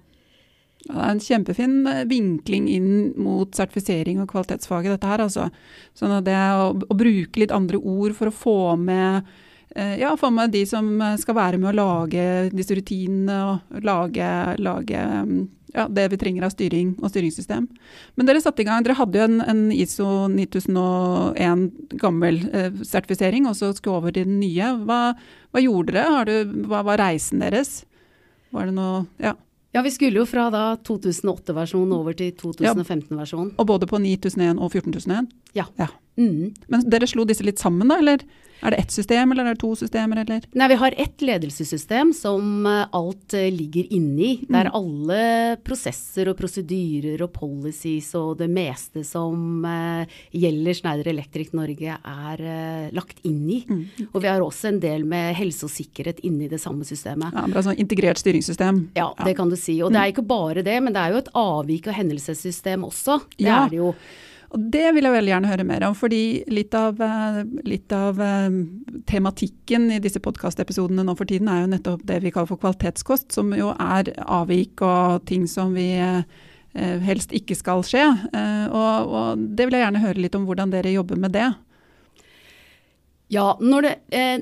Det 0.79 0.95
er 0.95 1.11
en 1.11 1.19
kjempefin 1.19 1.75
eh, 1.91 2.05
vinkling 2.07 2.69
inn 2.71 2.91
mot 3.19 3.51
sertifisering 3.55 4.21
og 4.23 4.29
kvalitetsfaget, 4.31 4.95
dette 4.95 5.11
her. 5.11 5.23
Altså. 5.25 5.49
Sånn 5.97 6.15
at 6.15 6.27
det 6.27 6.37
å, 6.55 6.71
å, 6.71 6.97
bruke 6.97 7.41
litt 7.41 7.53
andre 7.55 7.81
ord 7.81 8.15
for 8.15 8.31
å 8.31 8.35
få 8.35 8.59
med, 8.79 9.27
ja, 9.75 10.15
få 10.17 10.31
med 10.33 10.49
de 10.53 10.63
som 10.65 10.87
skal 11.21 11.35
være 11.37 11.59
med 11.61 11.69
å 11.69 11.77
lage 11.77 12.23
disse 12.49 12.73
rutinene 12.73 13.35
og 13.45 13.83
lage, 13.85 14.29
lage 14.57 15.03
mm, 15.27 15.43
ja, 15.73 15.87
det 15.89 16.07
vi 16.13 16.17
trenger 16.17 16.45
av 16.47 16.53
styring 16.53 16.93
og 16.99 17.11
styringssystem. 17.11 17.67
Men 18.17 18.29
dere 18.29 18.41
satte 18.43 18.63
i 18.63 18.67
gang, 18.67 18.83
dere 18.85 18.97
hadde 18.97 19.19
jo 19.19 19.27
en, 19.27 19.41
en 19.43 19.61
ISO 19.73 20.07
9001 20.33 21.67
gammel 22.01 22.41
eh, 22.53 22.81
sertifisering, 22.85 23.47
og 23.49 23.57
så 23.59 23.71
skulle 23.75 24.01
over 24.01 24.15
til 24.15 24.27
den 24.29 24.39
nye. 24.41 24.73
Hva, 24.87 25.01
hva 25.53 25.63
gjorde 25.63 25.95
dere? 25.95 26.23
Du, 26.25 26.65
hva 26.71 26.81
var 26.87 27.01
reisen 27.03 27.45
deres? 27.45 27.83
Var 28.55 28.69
det 28.69 28.75
noe 28.79 29.05
Ja. 29.21 29.35
Ja, 29.69 29.83
vi 29.85 29.91
skulle 29.93 30.17
jo 30.17 30.23
fra 30.25 30.47
da 30.49 30.63
2008-versjonen 30.81 31.91
over 31.93 32.15
til 32.17 32.31
2015-versjonen. 32.33 33.51
Ja, 33.51 33.59
og 33.61 33.67
både 33.69 33.85
på 33.85 33.99
9001 34.01 34.57
og 34.57 34.71
14001? 34.73 35.27
Ja. 35.53 35.67
ja. 35.77 35.91
Mm. 36.19 36.51
Men 36.67 36.85
dere 36.91 37.07
slo 37.09 37.23
disse 37.25 37.45
litt 37.47 37.61
sammen, 37.61 37.87
da? 37.87 37.97
Eller 38.03 38.19
er 38.59 38.73
det 38.73 38.79
ett 38.81 38.91
system, 38.91 39.31
eller 39.31 39.45
er 39.47 39.55
det 39.55 39.61
to 39.61 39.69
systemer, 39.79 40.19
eller? 40.19 40.43
Nei, 40.59 40.65
vi 40.67 40.75
har 40.81 40.95
ett 40.99 41.21
ledelsessystem 41.23 42.09
som 42.13 42.65
eh, 42.67 42.81
alt 42.91 43.33
eh, 43.39 43.45
ligger 43.55 43.87
inni. 43.95 44.33
Der 44.51 44.67
alle 44.75 45.21
prosesser 45.63 46.27
og 46.27 46.35
prosedyrer 46.41 47.23
og 47.23 47.31
policies 47.37 48.09
og 48.19 48.33
det 48.41 48.49
meste 48.51 49.05
som 49.07 49.63
eh, 49.63 50.11
gjelder 50.35 50.75
Schneider 50.75 51.07
Electric 51.13 51.53
Norge 51.55 51.95
er 52.03 52.43
lagt 52.91 53.23
inn 53.23 53.45
i. 53.47 53.61
Og 54.11 54.19
vi 54.19 54.27
har 54.27 54.43
også 54.43 54.73
en 54.73 54.81
del 54.83 55.07
med 55.07 55.37
helse 55.39 55.63
og 55.69 55.71
sikkerhet 55.71 56.19
inni 56.27 56.51
det 56.51 56.59
samme 56.59 56.83
systemet. 56.83 57.31
Ja, 57.39 57.47
bra 57.47 57.63
sånn 57.63 57.79
integrert 57.79 58.19
styringssystem. 58.19 58.89
Ja, 58.99 59.13
det 59.23 59.37
kan 59.39 59.47
du 59.47 59.55
si. 59.55 59.79
Og 59.87 59.95
det 59.95 60.03
er 60.03 60.11
ikke 60.11 60.27
bare 60.27 60.67
det, 60.67 60.81
men 60.83 60.91
det 60.91 60.99
er 61.05 61.15
jo 61.15 61.23
et 61.23 61.31
avvik- 61.31 61.87
og 61.87 61.95
hendelsessystem 61.95 62.83
også. 62.91 63.21
Det 63.37 63.47
Ja. 63.47 63.63
er 63.63 63.69
det 63.71 63.79
jo. 63.79 63.93
Og 64.49 64.65
det 64.73 64.87
vil 64.95 65.05
jeg 65.05 65.13
veldig 65.13 65.29
gjerne 65.29 65.49
høre 65.51 65.65
mer 65.67 65.85
om, 65.85 65.95
fordi 65.97 66.41
litt 66.49 66.73
av, 66.77 66.97
eh, 67.05 67.43
litt 67.69 67.93
av 67.93 68.17
eh, 68.23 68.47
tematikken 69.09 69.89
i 69.93 70.01
disse 70.01 70.21
podkastepisodene 70.25 71.05
nå 71.05 71.15
for 71.17 71.29
tiden 71.29 71.51
er 71.53 71.63
jo 71.63 71.71
nettopp 71.75 72.05
det 72.09 72.21
vi 72.23 72.33
kaller 72.33 72.49
for 72.49 72.61
kvalitetskost, 72.61 73.29
som 73.35 73.53
jo 73.53 73.75
er 73.77 74.09
avvik 74.25 74.81
og 74.85 75.27
ting 75.29 75.45
som 75.49 75.77
vi 75.77 75.91
eh, 76.01 76.25
helst 77.05 77.33
ikke 77.35 77.57
skal 77.57 77.85
skje. 77.85 78.05
Og, 78.69 79.09
og 79.09 79.47
det 79.57 79.65
vil 79.65 79.77
jeg 79.77 79.85
gjerne 79.85 80.03
høre 80.03 80.21
litt 80.21 80.35
om 80.37 80.45
hvordan 80.49 80.73
dere 80.73 80.93
jobber 80.93 81.17
med 81.21 81.33
det. 81.33 81.47
Ja, 83.29 83.51
når 83.61 83.85
det, 83.85 83.95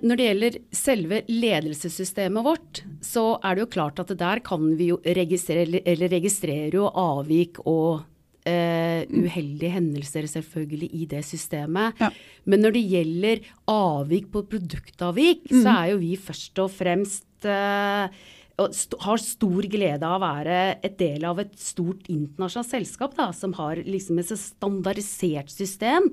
når 0.04 0.20
det 0.20 0.26
gjelder 0.28 0.58
selve 0.76 1.22
ledelsessystemet 1.28 2.46
vårt, 2.46 2.84
så 3.04 3.34
er 3.44 3.56
det 3.56 3.66
jo 3.66 3.72
klart 3.74 4.00
at 4.04 4.12
der 4.20 4.44
kan 4.44 4.70
vi 4.80 4.92
jo 4.94 5.00
registrere, 5.04 5.82
eller 5.84 6.12
registrerer 6.12 6.78
jo 6.80 6.92
avvik 6.92 7.60
og 7.66 8.06
eh, 8.48 9.04
uheldige 9.12 9.74
hendelser 9.76 10.30
selvfølgelig 10.32 10.90
i 10.96 11.08
det 11.12 11.24
systemet. 11.28 12.00
Ja. 12.02 12.10
Men 12.48 12.64
når 12.64 12.78
det 12.78 12.86
gjelder 12.94 13.44
avvik 13.72 14.32
på 14.34 14.46
produktavvik, 14.50 15.46
så 15.52 15.76
er 15.76 15.92
jo 15.94 16.02
vi 16.02 16.16
først 16.20 16.64
og 16.64 16.74
fremst 16.74 17.26
og 18.58 18.74
st 18.74 18.98
har 19.04 19.22
stor 19.22 19.68
glede 19.70 20.08
av 20.08 20.18
å 20.18 20.24
være 20.24 20.56
et 20.86 20.96
del 20.98 21.28
av 21.30 21.38
et 21.44 21.54
stort 21.62 22.08
internasjonalt 22.10 22.72
selskap 22.72 23.14
da, 23.18 23.30
som 23.36 23.54
har 23.60 23.84
liksom 23.86 24.18
et 24.22 24.34
standardisert 24.34 25.54
system 25.54 26.10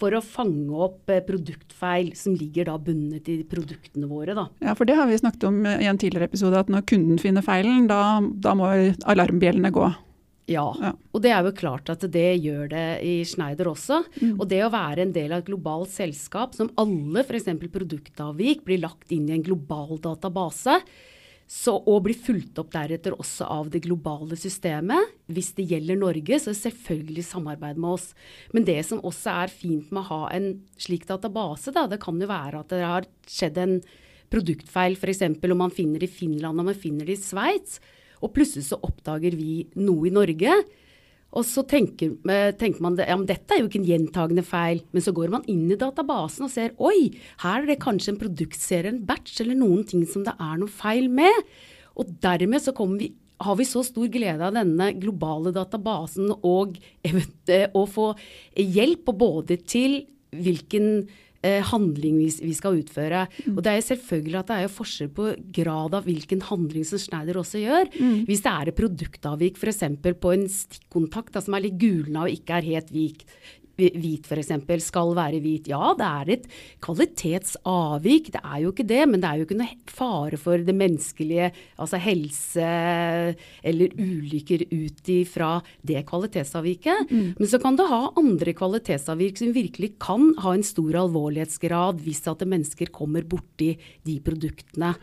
for 0.00 0.16
å 0.16 0.22
fange 0.24 0.72
opp 0.86 1.10
eh, 1.12 1.20
produktfeil 1.24 2.14
som 2.18 2.36
ligger 2.38 2.70
da 2.70 2.78
bundet 2.80 3.28
i 3.28 3.42
produktene 3.48 4.08
våre. 4.08 4.34
Da. 4.38 4.46
Ja, 4.64 4.76
for 4.78 4.88
det 4.88 4.96
har 4.98 5.10
vi 5.10 5.20
snakket 5.20 5.44
om 5.50 5.60
i 5.68 5.88
en 5.90 6.00
tidligere 6.00 6.30
episode, 6.30 6.62
at 6.64 6.72
når 6.72 6.86
kunden 6.88 7.20
finner 7.22 7.44
feilen, 7.44 7.86
da, 7.90 8.22
da 8.22 8.56
må 8.58 8.72
alarmbjellene 9.12 9.72
gå. 9.74 9.90
Ja. 10.50 10.64
Ja. 10.80 10.92
Og 11.14 11.22
det 11.22 11.30
er 11.30 11.46
jo 11.46 11.54
klart 11.54 11.90
at 11.92 12.04
det 12.12 12.26
gjør 12.42 12.66
det 12.72 12.86
i 13.06 13.14
Schneider 13.28 13.70
også. 13.70 14.02
Og 14.34 14.44
det 14.50 14.62
å 14.64 14.72
være 14.72 15.06
en 15.06 15.14
del 15.14 15.32
av 15.32 15.42
et 15.42 15.48
globalt 15.50 15.92
selskap 15.92 16.56
som 16.58 16.72
alle 16.80 17.22
f.eks. 17.22 17.48
produktavvik 17.72 18.64
blir 18.66 18.82
lagt 18.82 19.14
inn 19.14 19.28
i 19.30 19.36
en 19.36 19.46
global 19.46 20.00
database, 20.02 20.80
så, 21.52 21.74
og 21.76 22.06
blir 22.06 22.16
fulgt 22.16 22.56
opp 22.62 22.70
deretter 22.72 23.12
også 23.12 23.44
av 23.52 23.68
det 23.72 23.82
globale 23.84 24.38
systemet. 24.40 25.10
Hvis 25.28 25.50
det 25.58 25.66
gjelder 25.68 25.98
Norge, 26.00 26.38
så 26.40 26.54
selvfølgelig 26.56 27.26
samarbeid 27.28 27.80
med 27.82 27.98
oss. 27.98 28.06
Men 28.56 28.64
det 28.64 28.78
som 28.88 29.02
også 29.04 29.34
er 29.42 29.52
fint 29.52 29.90
med 29.92 30.00
å 30.04 30.08
ha 30.08 30.22
en 30.32 30.54
slik 30.80 31.04
database, 31.10 31.74
da, 31.76 31.84
det 31.90 32.00
kan 32.02 32.16
jo 32.20 32.30
være 32.30 32.62
at 32.62 32.72
det 32.72 32.80
har 32.86 33.08
skjedd 33.28 33.60
en 33.60 33.76
produktfeil, 34.32 34.96
f.eks. 34.96 35.26
om 35.28 35.60
man 35.60 35.74
finner 35.74 36.00
det 36.00 36.08
i 36.08 36.14
Finland 36.22 36.62
og 36.62 36.70
man 36.70 36.78
finner 36.78 37.04
det 37.04 37.18
i 37.18 37.20
Sveits, 37.20 37.82
og 38.22 38.32
plutselig 38.36 38.68
så 38.70 38.78
oppdager 38.86 39.34
vi 39.36 39.66
noe 39.82 40.08
i 40.08 40.14
Norge. 40.14 40.56
Og 41.32 41.46
så 41.48 41.64
tenker, 41.64 42.12
eh, 42.28 42.52
tenker 42.52 42.82
man 42.84 42.98
ja, 43.00 43.16
dette 43.16 43.54
er 43.54 43.62
jo 43.62 43.68
ikke 43.70 43.80
en 43.80 43.88
gjentagende 43.88 44.44
feil, 44.44 44.82
men 44.92 45.04
så 45.04 45.14
går 45.16 45.32
man 45.32 45.46
inn 45.48 45.64
i 45.72 45.78
databasen 45.80 46.44
og 46.44 46.52
ser 46.52 46.74
oi, 46.78 47.14
her 47.40 47.62
er 47.62 47.70
det 47.70 47.80
kanskje 47.80 48.12
en 48.12 48.20
produktserie, 48.20 48.92
en 48.92 49.04
batch 49.08 49.40
eller 49.40 49.56
noen 49.56 49.86
ting 49.88 50.04
som 50.04 50.26
det 50.26 50.36
er 50.36 50.60
noe 50.60 50.68
feil 50.68 51.08
med. 51.08 51.32
Og 51.96 52.12
dermed 52.20 52.60
så 52.60 52.76
vi, 52.98 53.14
har 53.40 53.56
vi 53.56 53.64
så 53.64 53.82
stor 53.84 54.12
glede 54.12 54.44
av 54.44 54.54
denne 54.54 54.92
globale 55.00 55.54
databasen 55.56 56.34
og 56.42 56.76
eh, 57.02 57.68
å 57.72 57.86
få 57.88 58.12
hjelp 58.56 59.08
både 59.16 59.56
til 59.64 60.02
hvilken 60.32 61.08
handling 61.42 62.18
vi, 62.20 62.28
vi 62.42 62.54
skal 62.54 62.80
utføre. 62.82 63.24
Og 63.52 63.60
det 63.62 63.72
er 63.72 63.80
jo 63.80 63.86
selvfølgelig 63.88 64.38
at 64.40 64.50
det 64.50 64.58
er 64.58 64.66
jo 64.66 64.74
forskjell 64.76 65.10
på 65.16 65.30
grad 65.58 65.96
av 65.98 66.06
hvilken 66.06 66.44
handling 66.48 66.86
som 66.86 67.00
Schneider 67.02 67.40
også 67.40 67.62
gjør. 67.62 67.90
Hvis 68.28 68.44
det 68.44 68.52
er 68.52 68.70
et 68.70 68.78
produktavvik 68.78 69.58
f.eks. 69.58 69.82
på 70.22 70.34
en 70.36 70.46
stikkontakt 70.50 71.34
da, 71.34 71.42
som 71.42 71.58
er 71.58 71.66
litt 71.66 71.80
gulna 71.82 72.26
og 72.26 72.36
ikke 72.36 72.60
er 72.60 72.70
helt 72.72 72.94
vik, 72.94 73.26
hvit 73.78 74.28
f.eks., 74.28 74.52
skal 74.84 75.14
være 75.16 75.40
hvit. 75.42 75.70
Ja, 75.72 75.92
det 75.98 76.08
er 76.08 76.32
et 76.36 76.46
kvalitetsavvik, 76.84 78.32
det 78.34 78.42
er 78.42 78.60
jo 78.64 78.72
ikke 78.72 78.86
det, 78.88 79.00
men 79.08 79.22
det 79.22 79.30
er 79.30 79.40
jo 79.40 79.46
ikke 79.46 79.58
noe 79.60 79.78
fare 79.90 80.40
for 80.40 80.62
det 80.62 80.74
menneskelige, 80.76 81.50
altså 81.80 82.00
helse 82.02 82.68
eller 83.72 83.96
ulykker 83.96 84.66
ut 84.72 85.12
ifra 85.12 85.54
det 85.86 86.04
kvalitetsavviket. 86.08 87.12
Men 87.12 87.48
så 87.48 87.60
kan 87.62 87.78
du 87.78 87.84
ha 87.88 88.04
andre 88.20 88.54
kvalitetsavvik 88.56 89.40
som 89.40 89.54
virkelig 89.56 89.94
kan 90.02 90.32
ha 90.42 90.54
en 90.56 90.66
stor 90.66 91.02
alvorlighetsgrad 91.04 92.02
hvis 92.04 92.24
at 92.30 92.46
mennesker 92.48 92.92
kommer 92.94 93.26
borti 93.28 93.74
de 94.06 94.18
produktene. 94.24 94.94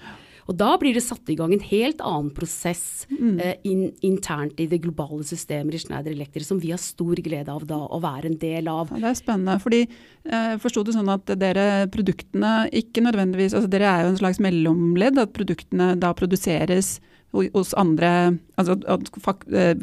Og 0.50 0.58
da 0.58 0.72
blir 0.82 0.96
det 0.98 1.04
satt 1.06 1.30
i 1.30 1.36
gang 1.38 1.52
en 1.54 1.66
helt 1.70 2.00
annen 2.02 2.32
prosess 2.34 3.06
eh, 3.14 3.60
in, 3.70 3.84
internt 4.06 4.58
i 4.62 4.66
det 4.70 4.82
globale 4.82 5.22
systemet 5.28 5.78
i 5.78 5.82
Schneider 5.84 6.16
Electric, 6.16 6.48
som 6.48 6.62
vi 6.62 6.72
har 6.74 6.82
stor 6.82 7.22
glede 7.22 7.54
av 7.54 7.68
da 7.70 7.78
å 7.86 8.00
være 8.02 8.32
en 8.32 8.40
del 8.42 8.70
av. 8.72 8.90
Ja, 8.96 9.04
det 9.04 9.12
er 9.12 9.20
spennende. 9.20 9.60
fordi 9.62 9.84
eh, 9.86 10.56
Forsto 10.62 10.84
du 10.86 10.92
sånn 10.96 11.12
at 11.14 11.30
dere 11.38 11.86
produktene 11.94 12.66
ikke 12.74 13.06
nødvendigvis 13.06 13.54
altså 13.54 13.70
Dere 13.70 13.92
er 13.92 14.08
jo 14.08 14.16
en 14.16 14.20
slags 14.24 14.42
mellomledd, 14.42 15.22
at 15.22 15.36
produktene 15.38 15.94
da 16.02 16.16
produseres 16.18 16.98
hos 17.30 17.76
andre 17.78 18.40
altså 18.58 18.80
at 18.90 19.50
eh, 19.54 19.76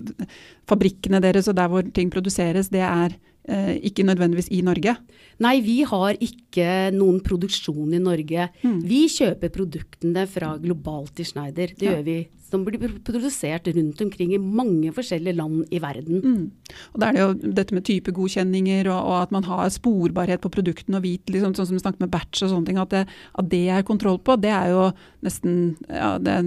Fabrikkene 0.66 1.23
deres 1.23 1.46
og 1.46 1.54
der 1.61 1.70
hvor 1.70 1.87
ting 1.94 2.11
produseres, 2.11 2.73
det 2.75 2.82
er 2.82 3.14
ikke 3.46 4.02
nødvendigvis 4.06 4.48
i 4.50 4.62
Norge. 4.66 4.96
Nei, 5.40 5.60
vi 5.62 5.82
har 5.86 6.16
ikke 6.18 6.90
noen 6.96 7.20
produksjon 7.22 7.92
i 7.94 8.00
Norge. 8.02 8.48
Vi 8.62 9.02
kjøper 9.12 9.52
produktene 9.54 10.26
fra 10.26 10.56
globalt 10.58 11.20
i 11.20 11.24
Schneider. 11.28 11.74
Det 11.76 11.82
Ja. 11.86 11.92
gjør 11.96 12.04
vi. 12.04 12.28
Som 12.50 12.64
blir 12.64 12.78
produsert 13.02 13.66
rundt 13.74 14.00
omkring 14.00 14.32
i 14.32 14.38
mange 14.38 14.92
forskjellige 14.94 15.34
land 15.36 15.64
i 15.70 15.78
verden. 15.82 16.20
Mm. 16.22 16.50
Og 16.94 17.00
Da 17.00 17.08
er 17.08 17.12
det 17.12 17.20
jo 17.20 17.52
dette 17.52 17.72
med 17.74 17.84
typegodkjenninger 17.84 18.86
og, 18.86 19.00
og 19.04 19.22
at 19.22 19.30
man 19.32 19.42
har 19.42 19.68
sporbarhet 19.68 20.40
på 20.40 20.50
produktene 20.54 20.96
og 20.96 21.02
hvit, 21.02 21.26
liksom, 21.26 21.54
sånn 21.54 21.66
som 21.66 21.74
vi 21.76 21.82
snakket 21.82 22.00
med 22.00 22.10
batch 22.10 22.42
og 22.46 22.50
sånne 22.50 22.66
ting. 22.66 22.78
At 22.78 22.90
det, 22.90 23.06
at 23.38 23.48
det 23.48 23.68
er 23.68 23.82
kontroll 23.82 24.18
på, 24.18 24.40
det 24.40 24.50
er 24.54 24.70
jo 24.70 24.92
nesten 25.26 25.76
ja, 25.90 26.18
det 26.18 26.32
er 26.38 26.42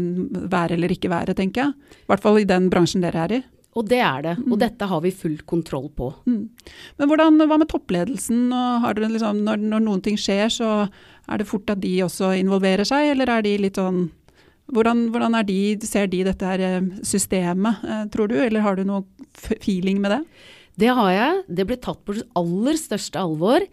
være 0.49 0.71
eller 0.79 0.87
ikke 0.95 1.11
være, 1.11 1.35
tenker 1.35 1.65
jeg. 1.65 1.73
I 1.75 2.07
hvert 2.07 2.21
fall 2.23 2.39
i 2.39 2.47
den 2.47 2.69
bransjen 2.69 3.01
dere 3.03 3.25
er 3.27 3.35
i. 3.39 3.43
Og 3.77 3.85
det 3.85 3.99
er 4.01 4.23
det. 4.25 4.35
Og 4.49 4.57
dette 4.61 4.87
har 4.89 5.01
vi 5.03 5.11
full 5.13 5.37
kontroll 5.47 5.89
på. 5.93 6.09
Mm. 6.25 6.49
Men 6.97 7.09
hvordan, 7.11 7.37
hva 7.45 7.59
med 7.61 7.69
toppledelsen? 7.69 8.47
Liksom, 8.97 9.43
når, 9.45 9.61
når 9.75 9.83
noen 9.85 10.01
ting 10.05 10.17
skjer, 10.17 10.49
så 10.53 10.69
er 11.29 11.41
det 11.41 11.47
fort 11.49 11.69
at 11.69 11.81
de 11.83 11.91
også 12.05 12.33
involverer 12.39 12.87
seg, 12.87 13.11
eller 13.13 13.29
er 13.29 13.45
de 13.45 13.59
litt 13.61 13.77
sånn 13.77 14.07
hvordan, 14.73 15.07
hvordan 15.13 15.37
de, 15.47 15.59
ser 15.87 16.09
de 16.11 16.23
dette 16.27 16.45
her 16.45 16.61
eh, 16.61 16.89
systemet, 17.05 17.81
eh, 17.85 18.03
tror 18.13 18.29
du, 18.29 18.35
eller 18.37 18.61
har 18.65 18.77
du 18.77 18.83
noe 18.85 19.05
feeling 19.33 20.01
med 20.01 20.13
det? 20.13 20.19
Det 20.79 20.91
har 20.95 21.11
jeg. 21.11 21.39
Det 21.57 21.65
ble 21.67 21.77
tatt 21.81 22.01
på 22.05 22.17
aller 22.39 22.77
største 22.79 23.19
alvor. 23.19 23.65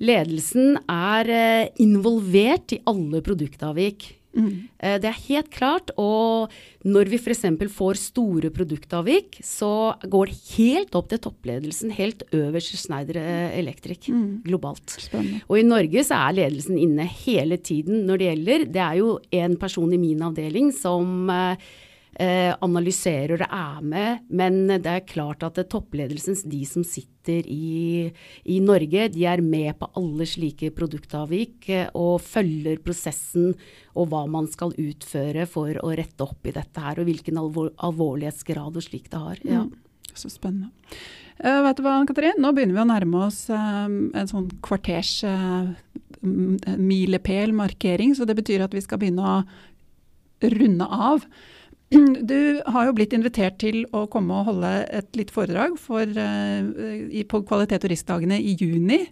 Ledelsen 0.00 0.78
er 0.88 1.32
eh, 1.32 1.74
involvert 1.84 2.74
i 2.74 2.80
alle 2.88 3.20
produktavvik. 3.24 4.08
Eh, 4.36 4.98
Det 4.98 5.08
er 5.08 5.24
helt 5.28 5.50
klart, 5.50 5.90
og 5.96 6.52
når 6.84 7.08
vi 7.08 7.18
f.eks. 7.18 7.44
får 7.72 7.94
store 7.96 8.50
produktavvik, 8.50 9.40
så 9.42 9.96
går 10.04 10.26
det 10.26 10.38
helt 10.56 10.94
opp 10.94 11.08
til 11.08 11.18
toppledelsen, 11.18 11.90
helt 11.96 12.22
øverst 12.32 12.74
i 12.74 12.76
Schneider 12.76 13.16
Electric 13.18 13.78
Electric 13.78 14.08
globalt. 14.44 14.96
Spennende. 15.00 15.42
Og 15.48 15.58
i 15.58 15.66
Norge 15.66 16.04
så 16.06 16.18
er 16.28 16.38
ledelsen 16.38 16.78
inne 16.80 17.06
hele 17.24 17.58
tiden 17.58 18.06
når 18.06 18.18
det 18.20 18.30
gjelder. 18.30 18.64
Det 18.72 18.82
er 18.82 18.96
jo 19.00 19.18
en 19.32 19.56
person 19.60 19.92
i 19.92 20.00
min 20.00 20.22
avdeling 20.24 20.72
som 20.74 21.30
eh, 21.30 21.52
eh, 21.52 21.87
analyserer 22.18 23.36
og 23.36 23.44
er 23.46 23.82
med, 23.86 24.24
men 24.34 24.66
det 24.66 24.90
er 24.90 25.04
klart 25.06 25.44
at 25.46 25.60
toppledelsen, 25.70 26.34
de 26.50 26.64
som 26.66 26.82
sitter 26.82 27.46
i, 27.46 28.08
i 28.42 28.56
Norge, 28.64 29.04
de 29.14 29.22
er 29.28 29.42
med 29.44 29.76
på 29.78 29.86
alle 30.00 30.26
slike 30.26 30.72
produktavvik 30.74 31.68
eh, 31.70 31.92
og 31.94 32.18
følger 32.24 32.80
prosessen 32.82 33.52
og 33.94 34.08
hva 34.10 34.24
man 34.30 34.48
skal 34.50 34.74
utføre 34.74 35.44
for 35.46 35.78
å 35.78 35.92
rette 35.94 36.26
opp 36.26 36.48
i 36.48 36.54
dette 36.56 36.82
her, 36.82 36.98
og 36.98 37.06
hvilken 37.06 37.38
alvor, 37.38 37.70
alvorlighetsgrad 37.86 38.80
og 38.80 38.86
slik 38.88 39.06
det 39.12 39.20
har. 39.22 39.42
Ja. 39.46 39.62
Mm. 39.68 39.76
Så 40.18 40.30
spennende. 40.32 40.72
Uh, 41.38 41.60
vet 41.68 41.78
du 41.78 41.84
hva, 41.84 42.00
Ann-Katrin? 42.00 42.40
Nå 42.42 42.50
begynner 42.56 42.74
vi 42.74 42.82
å 42.82 42.88
nærme 42.90 43.20
oss 43.28 43.44
uh, 43.52 43.86
en 43.86 44.30
sånn 44.30 44.48
kvarters 44.64 45.20
uh, 45.22 45.68
m- 46.18 46.56
milepæl 46.82 47.54
markering, 47.54 48.16
så 48.18 48.26
det 48.26 48.34
betyr 48.40 48.64
at 48.66 48.74
vi 48.74 48.82
skal 48.82 48.98
begynne 48.98 49.22
å 49.22 49.36
runde 50.42 50.88
av. 50.90 51.22
Du 52.28 52.60
har 52.66 52.88
jo 52.88 52.94
blitt 52.96 53.14
invitert 53.16 53.58
til 53.62 53.84
å 53.96 54.04
komme 54.12 54.40
og 54.40 54.50
holde 54.50 54.72
et 54.92 55.08
lite 55.16 55.32
foredrag 55.32 55.78
for, 55.80 56.04
eh, 56.04 57.24
på 57.24 57.42
kvalitet- 57.48 57.84
og 57.84 57.92
riskdagene 57.92 58.40
i 58.40 58.56
juni. 58.60 59.06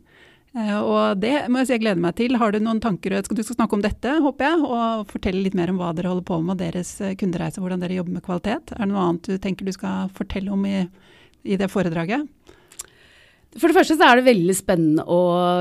Eh, 0.57 0.77
og 0.81 1.21
det 1.21 1.49
må 1.53 1.61
jeg 1.61 1.69
si 1.69 1.75
jeg 1.77 1.85
gleder 1.85 2.01
meg 2.01 2.17
til. 2.17 2.37
Har 2.41 2.53
du 2.53 2.61
noen 2.61 2.81
tanker? 2.81 3.17
Du 3.29 3.43
skal 3.43 3.57
snakke 3.57 3.77
om 3.77 3.85
dette, 3.85 4.13
håper 4.25 4.49
jeg, 4.49 4.63
og 4.65 5.09
fortelle 5.11 5.43
litt 5.45 5.57
mer 5.57 5.73
om 5.73 5.81
hva 5.81 5.93
dere 5.97 6.13
holder 6.13 6.29
på 6.29 6.41
med 6.45 6.61
deres 6.61 6.95
eh, 7.01 7.17
kundereise, 7.17 7.61
hvordan 7.61 7.81
dere 7.81 7.99
jobber 7.99 8.17
med 8.17 8.25
kvalitet. 8.25 8.73
Er 8.73 8.85
det 8.85 8.93
noe 8.93 9.05
annet 9.05 9.29
du 9.29 9.37
tenker 9.39 9.69
du 9.69 9.73
skal 9.77 10.13
fortelle 10.17 10.53
om 10.53 10.65
i, 10.69 10.87
i 11.45 11.61
det 11.61 11.69
foredraget? 11.73 12.29
For 13.57 13.71
det 13.71 13.77
første 13.77 13.97
så 13.97 14.07
er 14.07 14.19
det 14.19 14.27
veldig 14.27 14.55
spennende 14.57 15.05
å 15.09 15.21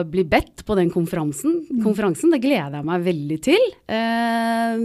bli 0.09 0.25
bedt 0.27 0.63
på 0.67 0.75
den 0.77 0.89
konferansen. 0.93 1.61
Mm. 1.69 1.81
konferansen. 1.85 2.31
Det 2.33 2.41
gleder 2.43 2.79
jeg 2.79 2.87
meg 2.87 3.05
veldig 3.05 3.37
til. 3.45 3.63
Eh, 3.91 4.83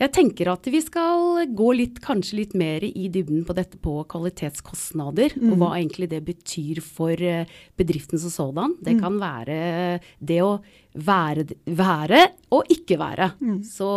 jeg 0.00 0.12
tenker 0.16 0.50
at 0.52 0.68
vi 0.72 0.82
skal 0.84 1.46
gå 1.56 1.70
litt, 1.78 2.00
kanskje 2.04 2.40
litt 2.42 2.56
mer 2.58 2.84
i 2.86 3.08
dybden 3.12 3.46
på 3.48 3.56
dette 3.56 3.80
på 3.80 3.96
kvalitetskostnader, 4.10 5.36
mm. 5.36 5.48
og 5.52 5.62
hva 5.62 5.72
egentlig 5.78 6.10
det 6.12 6.22
betyr 6.26 6.82
for 6.84 7.14
eh, 7.14 7.48
bedriften 7.80 8.20
som 8.20 8.34
sådan. 8.34 8.76
Det 8.80 8.96
mm. 8.98 9.02
kan 9.04 9.18
være 9.22 9.58
det 10.18 10.40
å 10.44 10.52
være, 11.00 11.46
være 11.64 12.22
og 12.56 12.70
ikke 12.72 12.98
være. 13.00 13.32
Mm. 13.40 13.58
Så 13.66 13.90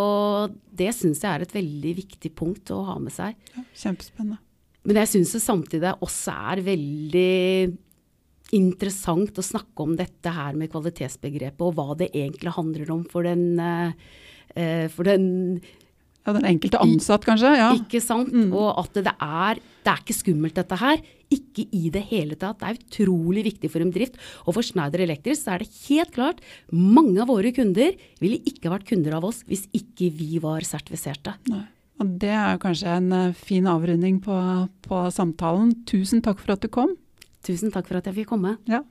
det 0.71 0.91
syns 0.95 1.23
jeg 1.23 1.31
er 1.31 1.45
et 1.45 1.55
veldig 1.55 1.95
viktig 2.03 2.33
punkt 2.37 2.73
å 2.73 2.83
ha 2.91 2.99
med 3.01 3.15
seg. 3.15 3.35
Ja, 3.55 3.65
kjempespennende. 3.85 4.39
Men 4.83 4.99
jeg 4.99 5.13
syns 5.13 5.37
samtidig 5.39 5.93
også 6.03 6.33
er 6.51 6.61
veldig 6.65 7.31
interessant 8.55 9.39
å 9.39 9.45
snakke 9.45 9.85
om 9.85 9.95
dette 9.99 10.33
her 10.33 10.57
med 10.59 10.71
kvalitetsbegrepet, 10.73 11.61
og 11.63 11.77
hva 11.77 11.97
det 11.99 12.11
egentlig 12.13 12.53
handler 12.55 12.91
om 12.93 13.03
for 13.09 13.25
den, 13.27 13.57
uh, 13.59 14.87
for 14.93 15.09
den 15.09 15.61
ja, 16.23 16.31
Den 16.31 16.45
enkelte 16.47 16.79
ansatt, 16.79 17.25
kanskje? 17.27 17.51
ja. 17.59 17.73
Ikke 17.75 17.99
sant. 17.99 18.31
Mm. 18.31 18.53
Og 18.55 18.69
at 18.79 18.95
det 18.95 19.11
er, 19.11 19.59
det 19.83 19.91
er 19.91 19.99
ikke 19.99 20.15
skummelt, 20.15 20.55
dette 20.55 20.77
her. 20.79 21.01
Ikke 21.33 21.65
i 21.75 21.89
det 21.91 22.05
hele 22.13 22.37
tatt. 22.39 22.61
Det 22.61 22.69
er 22.69 22.79
utrolig 22.79 23.43
viktig 23.49 23.71
for 23.73 23.83
en 23.83 23.91
bedrift. 23.91 24.15
Og 24.45 24.55
for 24.55 24.63
Schneider 24.63 25.03
Electric 25.03 25.41
så 25.41 25.55
er 25.55 25.65
det 25.65 25.71
helt 25.89 26.13
klart 26.15 26.39
mange 26.71 27.19
av 27.19 27.27
våre 27.27 27.51
kunder 27.55 27.97
ville 28.23 28.39
ikke 28.47 28.71
vært 28.71 28.87
kunder 28.87 29.17
av 29.19 29.27
oss 29.27 29.43
hvis 29.49 29.67
ikke 29.75 30.13
vi 30.15 30.39
var 30.43 30.63
sertifiserte. 30.67 31.35
Nei. 31.51 31.65
Og 32.01 32.15
det 32.23 32.31
er 32.33 32.59
kanskje 32.61 32.89
en 32.89 33.11
eh, 33.15 33.37
fin 33.37 33.67
avrunding 33.69 34.17
på, 34.23 34.37
på 34.87 35.03
samtalen. 35.13 35.75
Tusen 35.89 36.23
takk 36.25 36.41
for 36.41 36.55
at 36.55 36.63
du 36.63 36.71
kom. 36.71 36.95
Tusen 37.43 37.73
takk 37.73 37.89
for 37.89 37.99
at 37.99 38.07
jeg 38.07 38.21
fikk 38.21 38.29
komme. 38.31 38.55
Ja. 38.71 38.81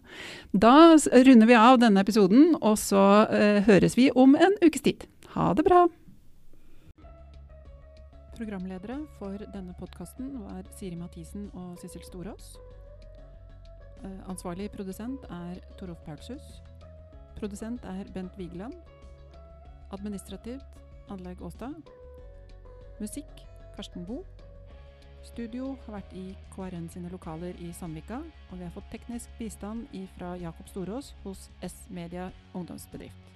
Da 0.53 0.93
runder 0.99 1.49
vi 1.49 1.57
av 1.57 1.79
denne 1.81 2.05
episoden, 2.05 2.53
og 2.61 2.77
så 2.81 3.25
eh, 3.33 3.63
høres 3.65 3.97
vi 3.97 4.11
om 4.13 4.37
en 4.37 4.59
ukes 4.61 4.85
tid. 4.85 5.07
Ha 5.33 5.53
det 5.57 5.65
bra! 5.65 5.87
Programledere 8.37 8.99
for 9.19 9.41
denne 9.55 9.73
podkasten 9.79 10.35
var 10.43 10.67
Siri 10.77 10.99
Mathisen 10.99 11.49
og 11.57 11.79
Sissel 11.81 12.05
Storås. 12.05 12.57
Uh, 14.03 14.19
ansvarlig 14.27 14.67
produsent 14.75 15.23
er 15.31 15.61
Torolf 15.79 16.01
Paulshus. 16.05 16.59
Produsent 17.39 17.85
er 17.87 18.09
Bent 18.13 18.37
Vigeland. 18.37 18.75
Administrativt 19.95 20.83
Anlegg 21.13 21.41
Åstad. 21.45 21.77
Musikk 23.01 23.47
Karsten 23.77 24.05
Boe. 24.09 24.25
Studio 25.23 25.77
har 25.87 25.99
vært 26.01 26.15
i 26.19 26.25
KRN 26.55 26.89
sine 26.93 27.11
lokaler 27.13 27.59
i 27.63 27.71
Sandvika, 27.77 28.19
og 28.51 28.59
vi 28.59 28.67
har 28.67 28.75
fått 28.75 28.91
teknisk 28.93 29.31
bistand 29.39 29.87
fra 30.19 30.35
Jakob 30.41 30.69
Storås 30.69 31.15
hos 31.25 31.49
S-Media 31.63 32.31
ungdomsbedrift. 32.55 33.32